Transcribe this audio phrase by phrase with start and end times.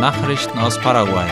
[0.00, 1.26] Nachrichten aus Paraguay.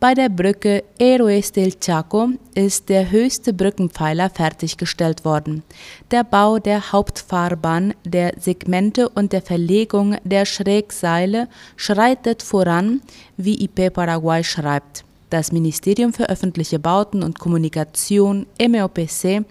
[0.00, 5.62] Bei der Brücke Héroes del Chaco ist der höchste Brückenpfeiler fertiggestellt worden.
[6.10, 13.00] Der Bau der Hauptfahrbahn, der Segmente und der Verlegung der Schrägseile schreitet voran,
[13.36, 15.04] wie IP Paraguay schreibt.
[15.30, 19.44] Das Ministerium für öffentliche Bauten und Kommunikation MEOPC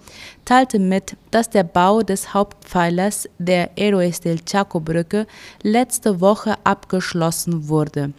[0.44, 5.26] teilte mit, dass der Bau des Hauptpfeilers der Héroes del Chaco Brücke
[5.62, 8.12] letzte Woche abgeschlossen wurde.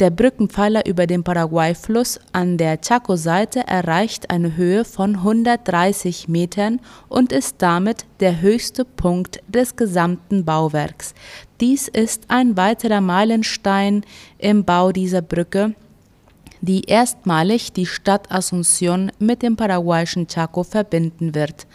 [0.00, 7.32] Der Brückenpfeiler über dem Paraguay-Fluss an der Chaco-Seite erreicht eine Höhe von 130 Metern und
[7.32, 11.14] ist damit der höchste Punkt des gesamten Bauwerks.
[11.60, 14.04] Dies ist ein weiterer Meilenstein
[14.38, 15.74] im Bau dieser Brücke,
[16.64, 21.66] die erstmalig die Stadt Asunción mit dem paraguayischen Chaco verbinden wird.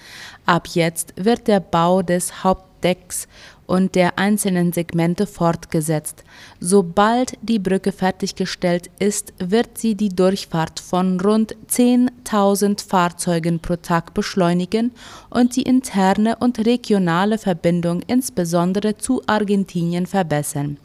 [0.46, 3.28] Ab jetzt wird der Bau des Hauptdecks
[3.70, 6.24] und der einzelnen Segmente fortgesetzt.
[6.60, 14.16] Sobald die Brücke fertiggestellt ist, wird sie die Durchfahrt von rund 10.000 Fahrzeugen pro Tag
[14.16, 14.92] beschleunigen
[15.30, 20.78] und die interne und regionale Verbindung insbesondere zu Argentinien verbessern.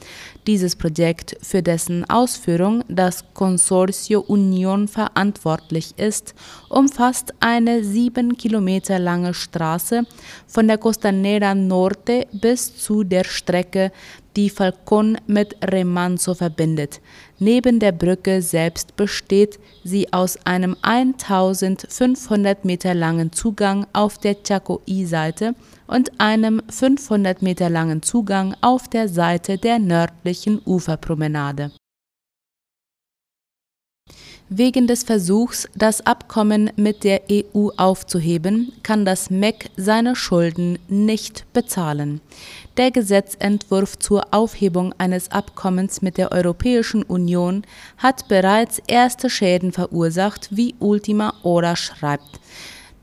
[0.46, 6.34] Dieses Projekt, für dessen Ausführung das Consorcio Union verantwortlich ist,
[6.68, 10.02] umfasst eine sieben Kilometer lange Straße
[10.46, 13.90] von der Costanera Norte bis zu der Strecke,
[14.36, 17.00] die Falcon mit Remanso verbindet.
[17.38, 25.54] Neben der Brücke selbst besteht sie aus einem 1500 Meter langen Zugang auf der Chacoí-Seite
[25.86, 31.70] und einem 500 Meter langen Zugang auf der Seite der nördlichen Uferpromenade
[34.50, 41.50] Wegen des Versuchs, das Abkommen mit der EU aufzuheben, kann das MEC seine Schulden nicht
[41.54, 42.20] bezahlen.
[42.76, 47.64] Der Gesetzentwurf zur Aufhebung eines Abkommens mit der Europäischen Union
[47.96, 52.38] hat bereits erste Schäden verursacht, wie Ultima Hora schreibt.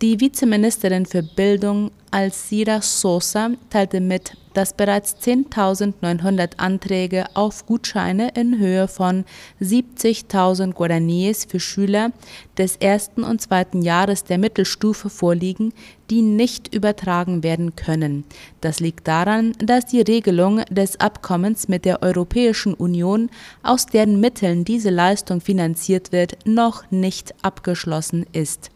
[0.01, 8.57] Die Vizeministerin für Bildung Alcira Sosa teilte mit, dass bereits 10.900 Anträge auf Gutscheine in
[8.57, 9.25] Höhe von
[9.62, 12.13] 70.000 Guaraníes für Schüler
[12.57, 15.72] des ersten und zweiten Jahres der Mittelstufe vorliegen,
[16.09, 18.23] die nicht übertragen werden können.
[18.59, 23.29] Das liegt daran, dass die Regelung des Abkommens mit der Europäischen Union,
[23.62, 28.72] aus deren Mitteln diese Leistung finanziert wird, noch nicht abgeschlossen ist.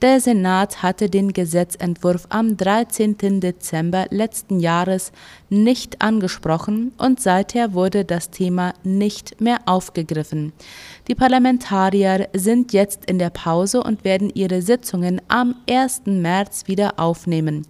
[0.00, 3.40] Der Senat hatte den Gesetzentwurf am 13.
[3.40, 5.10] Dezember letzten Jahres
[5.48, 10.52] nicht angesprochen und seither wurde das Thema nicht mehr aufgegriffen.
[11.08, 16.02] Die Parlamentarier sind jetzt in der Pause und werden ihre Sitzungen am 1.
[16.06, 17.66] März wieder aufnehmen.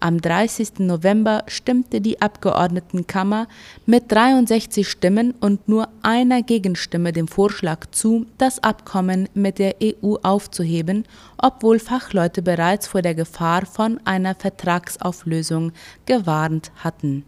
[0.00, 0.80] Am 30.
[0.80, 3.48] November stimmte die Abgeordnetenkammer
[3.86, 10.16] mit 63 Stimmen und nur einer Gegenstimme dem Vorschlag zu, das Abkommen mit der EU
[10.22, 11.04] aufzuheben,
[11.38, 15.72] obwohl Fachleute bereits vor der Gefahr von einer Vertragsauflösung
[16.06, 17.24] gewarnt hatten.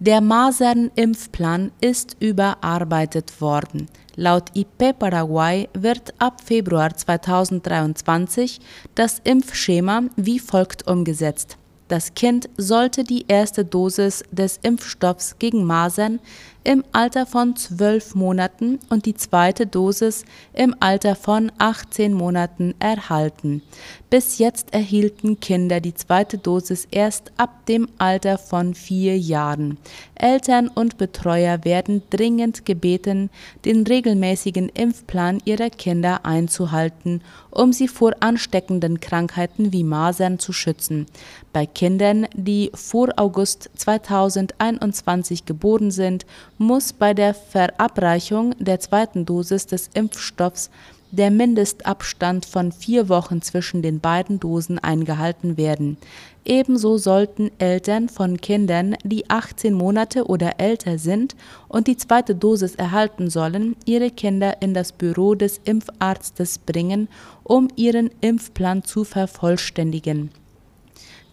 [0.00, 3.88] Der Masernimpfplan ist überarbeitet worden.
[4.16, 8.60] Laut IP Paraguay wird ab Februar 2023
[8.94, 11.58] das Impfschema wie folgt umgesetzt.
[11.88, 16.18] Das Kind sollte die erste Dosis des Impfstoffs gegen Masern
[16.64, 23.62] im Alter von 12 Monaten und die zweite Dosis im Alter von 18 Monaten erhalten.
[24.08, 29.76] Bis jetzt erhielten Kinder die zweite Dosis erst ab dem Alter von vier Jahren.
[30.14, 33.28] Eltern und Betreuer werden dringend gebeten,
[33.64, 41.06] den regelmäßigen Impfplan ihrer Kinder einzuhalten, um sie vor ansteckenden Krankheiten wie Masern zu schützen.
[41.52, 46.24] Bei Kindern, die vor August 2021 geboren sind,
[46.58, 50.70] muss bei der Verabreichung der zweiten Dosis des Impfstoffs
[51.10, 55.96] der Mindestabstand von vier Wochen zwischen den beiden Dosen eingehalten werden.
[56.44, 61.36] Ebenso sollten Eltern von Kindern, die 18 Monate oder älter sind
[61.68, 67.08] und die zweite Dosis erhalten sollen, ihre Kinder in das Büro des Impfarztes bringen,
[67.44, 70.30] um ihren Impfplan zu vervollständigen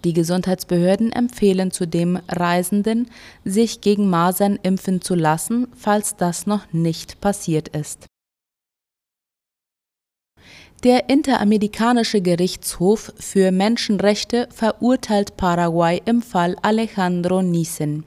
[0.03, 3.09] die Gesundheitsbehörden empfehlen zudem Reisenden,
[3.45, 8.07] sich gegen Masern impfen zu lassen, falls das noch nicht passiert ist.
[10.83, 18.03] Der Interamerikanische Gerichtshof für Menschenrechte verurteilt Paraguay im Fall Alejandro Nissen.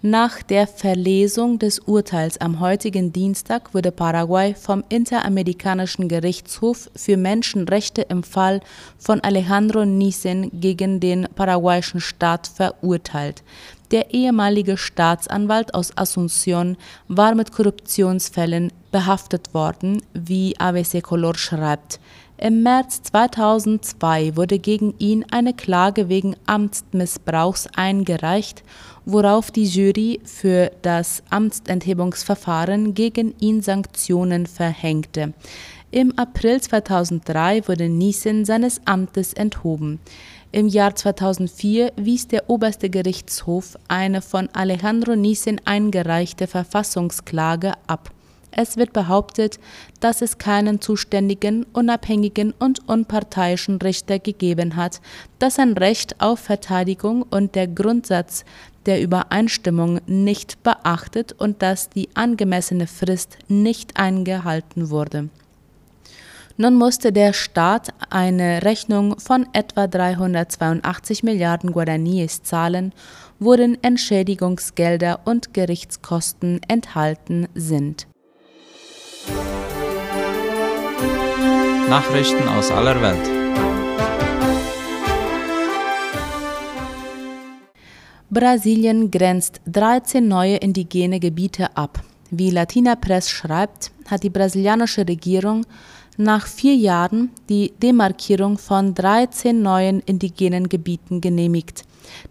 [0.00, 8.02] Nach der Verlesung des Urteils am heutigen Dienstag wurde Paraguay vom Interamerikanischen Gerichtshof für Menschenrechte
[8.02, 8.60] im Fall
[8.96, 13.42] von Alejandro Nissen gegen den paraguayischen Staat verurteilt.
[13.90, 16.76] Der ehemalige Staatsanwalt aus Asunción
[17.08, 21.98] war mit Korruptionsfällen behaftet worden, wie ABC Color schreibt.
[22.40, 28.62] Im März 2002 wurde gegen ihn eine Klage wegen Amtsmissbrauchs eingereicht,
[29.08, 35.32] worauf die Jury für das Amtsenthebungsverfahren gegen ihn Sanktionen verhängte.
[35.90, 39.98] Im April 2003 wurde Niesen seines Amtes enthoben.
[40.52, 48.10] Im Jahr 2004 wies der oberste Gerichtshof eine von Alejandro Niesen eingereichte Verfassungsklage ab.
[48.50, 49.58] Es wird behauptet,
[50.00, 55.00] dass es keinen zuständigen, unabhängigen und unparteiischen Richter gegeben hat,
[55.38, 58.44] dass ein Recht auf Verteidigung und der Grundsatz
[58.88, 65.28] der Übereinstimmung nicht beachtet und dass die angemessene Frist nicht eingehalten wurde.
[66.56, 72.92] Nun musste der Staat eine Rechnung von etwa 382 Milliarden Guaraníes zahlen,
[73.38, 78.08] worin Entschädigungsgelder und Gerichtskosten enthalten sind.
[81.88, 83.37] Nachrichten aus aller Welt.
[88.38, 92.04] Brasilien grenzt 13 neue indigene Gebiete ab.
[92.30, 95.66] Wie Latina Press schreibt, hat die brasilianische Regierung
[96.16, 101.82] nach vier Jahren die Demarkierung von 13 neuen indigenen Gebieten genehmigt.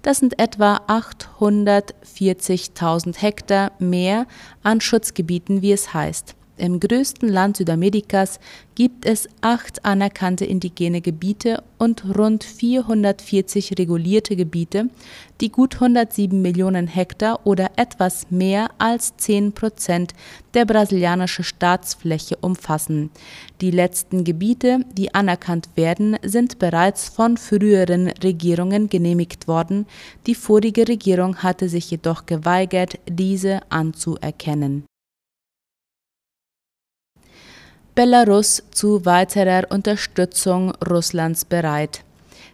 [0.01, 4.27] Das sind etwa 840.000 Hektar mehr
[4.63, 6.37] an Schutzgebieten, wie es heißt.
[6.57, 8.39] Im größten Land Südamerikas
[8.74, 14.89] gibt es acht anerkannte indigene Gebiete und rund 440 regulierte Gebiete,
[15.39, 20.15] die gut 107 Millionen Hektar oder etwas mehr als 10 Prozent
[20.56, 23.12] der brasilianischen Staatsfläche umfassen.
[23.62, 29.86] Die letzten Gebiete, die anerkannt werden, sind bereits von früheren Regierungen genehmigt worden.
[30.25, 34.87] Die vorige Regierung hatte sich jedoch geweigert, diese anzuerkennen.
[37.97, 42.03] Belarus zu weiterer Unterstützung Russlands bereit.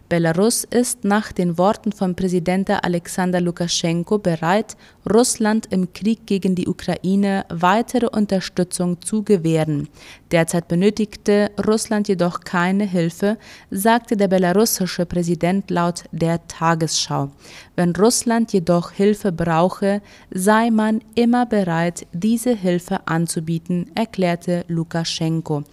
[0.08, 4.76] Belarus ist nach den Worten von Präsident Alexander Lukaschenko bereit,
[5.10, 9.88] Russland im Krieg gegen die Ukraine weitere Unterstützung zu gewähren.
[10.30, 13.38] Derzeit benötigte Russland jedoch keine Hilfe,
[13.70, 17.30] sagte der belarussische Präsident laut der Tagesschau.
[17.76, 25.64] Wenn Russland jedoch Hilfe brauche, sei man immer bereit, diese Hilfe anzubieten, erklärte Lukaschenko.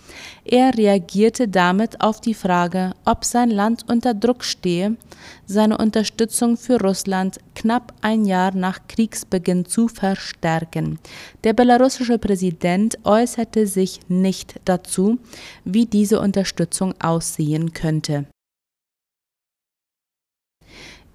[0.45, 4.95] Er reagierte damit auf die Frage, ob sein Land unter Druck stehe,
[5.45, 10.99] seine Unterstützung für Russland knapp ein Jahr nach Kriegsbeginn zu verstärken.
[11.43, 15.19] Der belarussische Präsident äußerte sich nicht dazu,
[15.65, 18.27] wie diese Unterstützung aussehen könnte.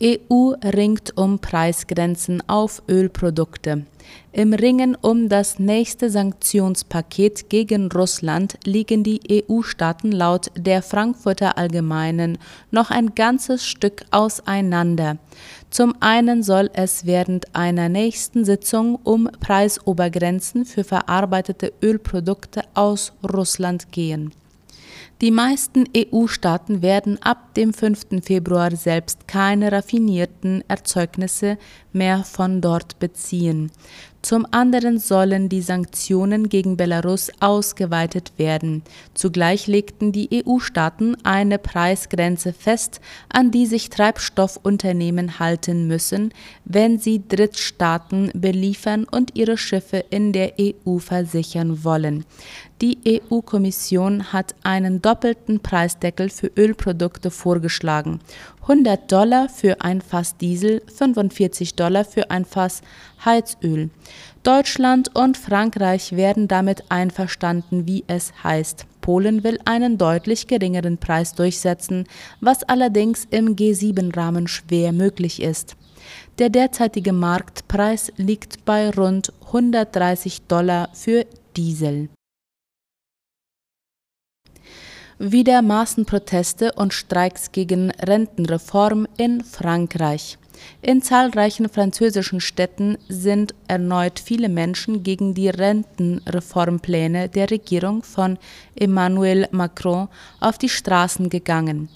[0.02, 3.86] EU ringt um Preisgrenzen auf Ölprodukte.
[4.30, 12.36] Im Ringen um das nächste Sanktionspaket gegen Russland liegen die EU-Staaten laut der Frankfurter Allgemeinen
[12.70, 15.16] noch ein ganzes Stück auseinander.
[15.70, 23.90] Zum einen soll es während einer nächsten Sitzung um Preisobergrenzen für verarbeitete Ölprodukte aus Russland
[23.92, 24.32] gehen.
[25.22, 28.22] Die meisten EU-Staaten werden ab dem 5.
[28.22, 31.56] Februar selbst keine raffinierten Erzeugnisse
[31.94, 33.72] mehr von dort beziehen.
[34.26, 38.82] Zum anderen sollen die Sanktionen gegen Belarus ausgeweitet werden.
[39.14, 47.22] Zugleich legten die EU-Staaten eine Preisgrenze fest, an die sich Treibstoffunternehmen halten müssen, wenn sie
[47.28, 52.24] Drittstaaten beliefern und ihre Schiffe in der EU versichern wollen.
[52.82, 52.98] Die
[53.30, 58.18] EU-Kommission hat einen doppelten Preisdeckel für Ölprodukte vorgeschlagen.
[58.68, 62.82] 100 Dollar für ein Fass Diesel, 45 Dollar für ein Fass
[63.24, 63.90] Heizöl.
[64.42, 68.86] Deutschland und Frankreich werden damit einverstanden, wie es heißt.
[69.00, 72.08] Polen will einen deutlich geringeren Preis durchsetzen,
[72.40, 75.76] was allerdings im G7-Rahmen schwer möglich ist.
[76.40, 81.24] Der derzeitige Marktpreis liegt bei rund 130 Dollar für
[81.56, 82.08] Diesel
[85.18, 90.38] wieder Massenproteste und Streiks gegen Rentenreform in Frankreich.
[90.82, 98.38] In zahlreichen französischen Städten sind erneut viele Menschen gegen die Rentenreformpläne der Regierung von
[98.74, 100.08] Emmanuel Macron
[100.40, 101.88] auf die Straßen gegangen.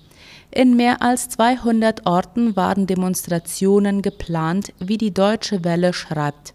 [0.52, 6.54] In mehr als 200 Orten waren Demonstrationen geplant, wie die Deutsche Welle schreibt.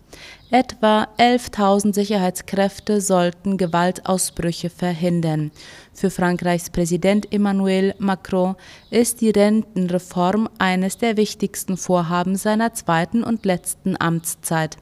[0.51, 5.49] Etwa 11.000 Sicherheitskräfte sollten Gewaltausbrüche verhindern.
[5.91, 8.55] Für Frankreichs Präsident Emmanuel Macron
[8.91, 14.77] ist die Rentenreform eines der wichtigsten Vorhaben seiner zweiten und letzten Amtszeit.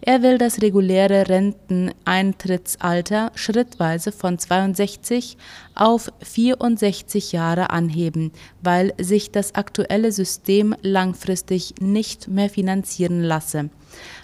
[0.00, 5.36] Er will das reguläre Renteneintrittsalter schrittweise von 62
[5.74, 13.68] auf 64 Jahre anheben, weil sich das aktuelle System langfristig nicht mehr finanzieren lasse.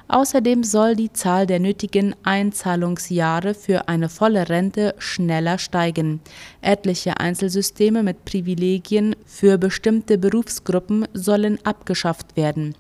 [0.09, 6.21] Außerdem soll die Zahl der nötigen Einzahlungsjahre für eine volle Rente schneller steigen.
[6.63, 12.75] Etliche Einzelsysteme mit Privilegien für bestimmte Berufsgruppen sollen abgeschafft werden.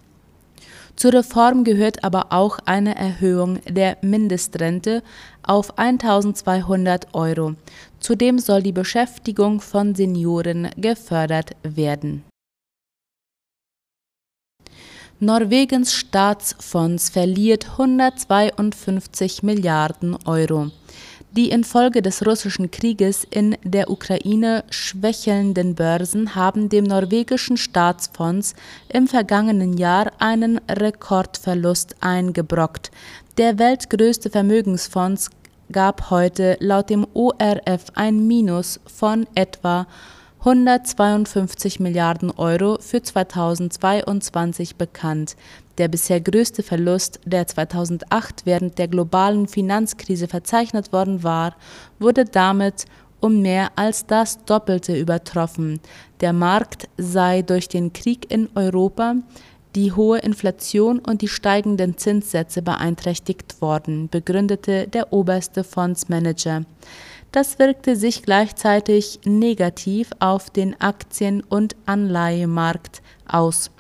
[0.96, 5.04] Zur Reform gehört aber auch eine Erhöhung der Mindestrente
[5.44, 7.54] auf 1200 Euro.
[8.00, 12.24] Zudem soll die Beschäftigung von Senioren gefördert werden.
[15.20, 20.70] Norwegens Staatsfonds verliert 152 Milliarden Euro.
[21.32, 28.54] Die infolge des russischen Krieges in der Ukraine schwächelnden Börsen haben dem norwegischen Staatsfonds
[28.92, 32.92] im vergangenen Jahr einen Rekordverlust eingebrockt.
[33.38, 35.30] Der weltgrößte Vermögensfonds
[35.72, 39.88] gab heute laut dem ORF ein Minus von etwa
[40.40, 45.34] 152 Milliarden Euro für 2022 bekannt.
[45.78, 51.56] Der bisher größte Verlust, der 2008 während der globalen Finanzkrise verzeichnet worden war,
[51.98, 52.84] wurde damit
[53.20, 55.80] um mehr als das Doppelte übertroffen.
[56.20, 59.16] Der Markt sei durch den Krieg in Europa,
[59.74, 66.64] die hohe Inflation und die steigenden Zinssätze beeinträchtigt worden, begründete der oberste Fondsmanager.
[67.32, 73.70] Das wirkte sich gleichzeitig negativ auf den Aktien- und Anleihemarkt aus.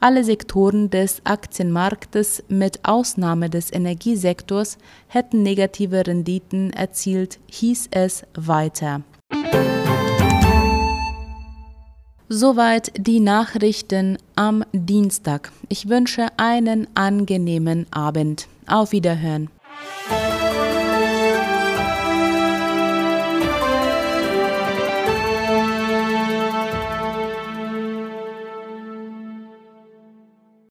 [0.00, 9.02] Alle Sektoren des Aktienmarktes mit Ausnahme des Energiesektors hätten negative Renditen erzielt, hieß es weiter.
[12.28, 15.52] Soweit die Nachrichten am Dienstag.
[15.68, 18.48] Ich wünsche einen angenehmen Abend.
[18.66, 19.50] Auf Wiederhören.